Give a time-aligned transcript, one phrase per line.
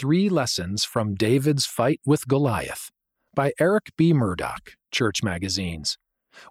[0.00, 2.90] Three Lessons from David's Fight with Goliath
[3.34, 4.14] by Eric B.
[4.14, 5.98] Murdock, Church Magazines.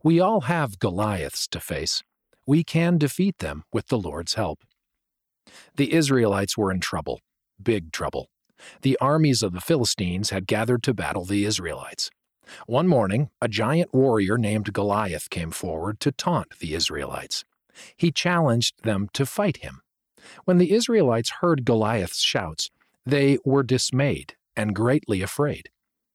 [0.04, 2.04] We all have Goliaths to face.
[2.46, 4.60] We can defeat them with the Lord's help.
[5.78, 7.22] The Israelites were in trouble,
[7.60, 8.28] big trouble.
[8.84, 12.12] The armies of the Philistines had gathered to battle the Israelites.
[12.68, 17.46] One morning, a giant warrior named Goliath came forward to taunt the Israelites.
[17.98, 19.82] He challenged them to fight him.
[20.46, 22.70] When the Israelites heard Goliath's shouts,
[23.06, 25.70] they were dismayed and greatly afraid.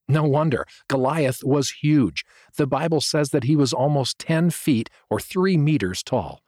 [0.06, 2.24] No wonder, Goliath was huge.
[2.56, 6.42] The Bible says that he was almost 10 feet or 3 meters tall.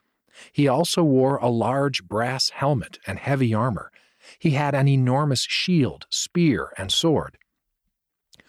[0.52, 3.90] He also wore a large brass helmet and heavy armor.
[4.38, 7.38] He had an enormous shield, spear, and sword.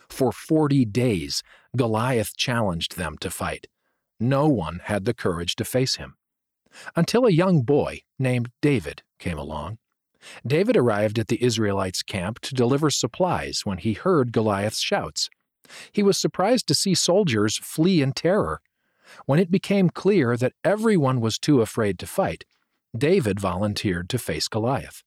[0.10, 1.44] For 40 days,
[1.76, 3.68] Goliath challenged them to fight.
[4.20, 6.16] No one had the courage to face him.
[6.96, 9.78] Until a young boy named David came along.
[10.46, 15.30] David arrived at the Israelites' camp to deliver supplies when he heard Goliath's shouts.
[15.92, 18.62] He was surprised to see soldiers flee in terror.
[19.26, 22.46] When it became clear that everyone was too afraid to fight,
[22.98, 25.04] David volunteered to face Goliath.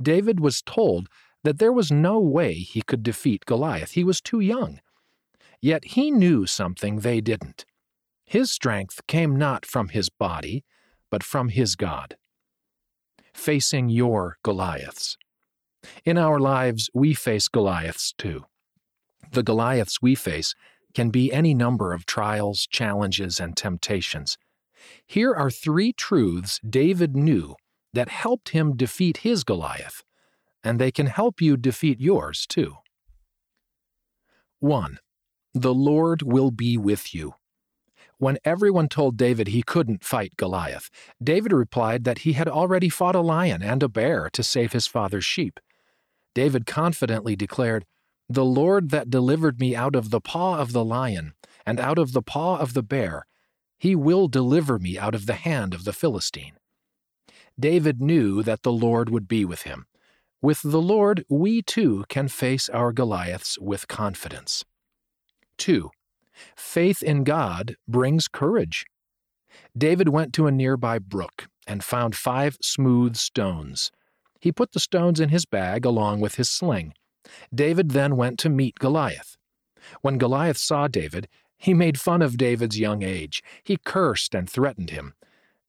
[0.00, 1.08] David was told
[1.44, 3.92] that there was no way he could defeat Goliath.
[3.92, 4.80] He was too young.
[5.60, 7.64] Yet he knew something they didn't.
[8.24, 10.64] His strength came not from his body,
[11.10, 12.16] but from his God
[13.38, 15.16] facing your Goliaths.
[16.04, 18.44] In our lives, we face Goliaths too.
[19.32, 20.54] The Goliaths we face
[20.94, 24.36] can be any number of trials, challenges, and temptations.
[25.06, 27.54] Here are three truths David knew
[27.92, 30.02] that helped him defeat his Goliath,
[30.64, 32.76] and they can help you defeat yours too.
[34.60, 34.98] 1.
[35.54, 37.34] The Lord will be with you.
[38.18, 40.90] When everyone told David he couldn't fight Goliath,
[41.22, 44.88] David replied that he had already fought a lion and a bear to save his
[44.88, 45.60] father's sheep.
[46.34, 47.84] David confidently declared,
[48.28, 52.12] The Lord that delivered me out of the paw of the lion and out of
[52.12, 53.26] the paw of the bear,
[53.78, 56.54] he will deliver me out of the hand of the Philistine.
[57.58, 59.86] David knew that the Lord would be with him.
[60.42, 64.64] With the Lord, we too can face our Goliaths with confidence.
[65.58, 65.90] 2.
[66.56, 68.86] Faith in God brings courage.
[69.76, 73.90] David went to a nearby brook and found five smooth stones.
[74.40, 76.94] He put the stones in his bag along with his sling.
[77.54, 79.36] David then went to meet Goliath.
[80.00, 83.42] When Goliath saw David, he made fun of David's young age.
[83.64, 85.14] He cursed and threatened him.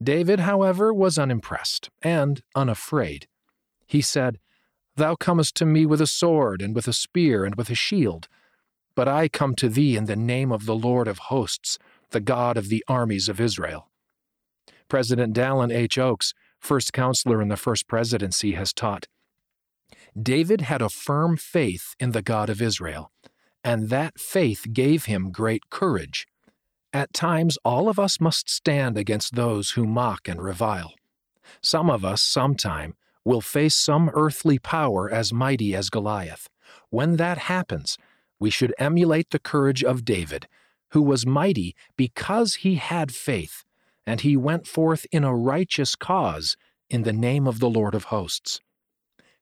[0.01, 3.27] David, however, was unimpressed and unafraid.
[3.87, 4.39] He said,
[4.95, 8.27] Thou comest to me with a sword, and with a spear, and with a shield
[8.99, 11.79] but I come to thee in the name of the Lord of hosts,
[12.09, 13.87] the God of the armies of Israel.
[14.89, 15.97] President Dallin H.
[15.97, 19.07] Oaks, first counselor in the first presidency, has taught
[20.21, 23.13] David had a firm faith in the God of Israel,
[23.63, 26.27] and that faith gave him great courage.
[26.91, 30.93] At times, all of us must stand against those who mock and revile.
[31.61, 36.49] Some of us, sometime, will face some earthly power as mighty as Goliath.
[36.89, 37.97] When that happens,
[38.39, 40.47] we should emulate the courage of David,
[40.91, 43.63] who was mighty because he had faith,
[44.05, 46.55] and he went forth in a righteous cause
[46.89, 48.59] in the name of the Lord of hosts.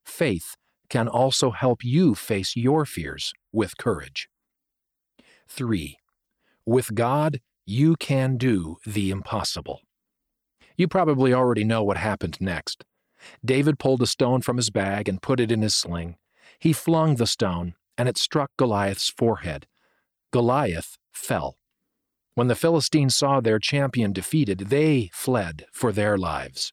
[0.03, 0.55] Faith
[0.89, 4.29] can also help you face your fears with courage.
[5.47, 5.97] 3.
[6.65, 9.81] With God, you can do the impossible.
[10.75, 12.85] You probably already know what happened next.
[13.43, 16.17] David pulled a stone from his bag and put it in his sling.
[16.59, 19.67] He flung the stone, and it struck Goliath's forehead.
[20.31, 21.57] Goliath fell.
[22.35, 26.71] When the Philistines saw their champion defeated, they fled for their lives.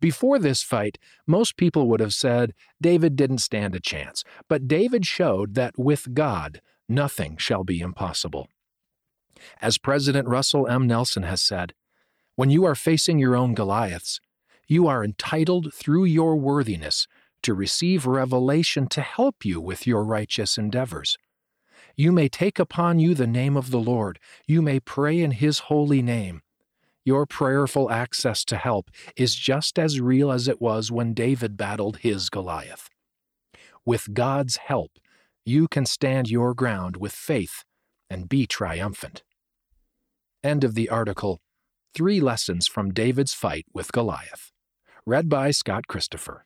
[0.00, 5.06] Before this fight, most people would have said David didn't stand a chance, but David
[5.06, 8.48] showed that with God, nothing shall be impossible.
[9.60, 10.86] As President Russell M.
[10.86, 11.74] Nelson has said,
[12.36, 14.20] when you are facing your own Goliaths,
[14.68, 17.08] you are entitled through your worthiness
[17.42, 21.16] to receive revelation to help you with your righteous endeavors.
[21.96, 24.18] You may take upon you the name of the Lord.
[24.46, 26.42] You may pray in His holy name.
[27.08, 32.00] Your prayerful access to help is just as real as it was when David battled
[32.00, 32.90] his Goliath.
[33.86, 34.98] With God's help,
[35.46, 37.64] you can stand your ground with faith
[38.10, 39.22] and be triumphant.
[40.44, 41.40] End of the article
[41.94, 44.52] Three Lessons from David's Fight with Goliath.
[45.06, 46.44] Read by Scott Christopher.